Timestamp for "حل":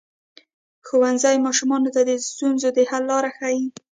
2.89-3.03